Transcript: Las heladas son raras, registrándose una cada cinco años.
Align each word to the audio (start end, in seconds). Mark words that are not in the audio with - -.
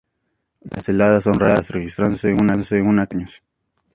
Las 0.61 0.89
heladas 0.89 1.25
son 1.25 1.39
raras, 1.39 1.69
registrándose 1.69 2.33
una 2.33 2.53
cada 2.53 2.63
cinco 2.65 2.89
años. 2.89 3.43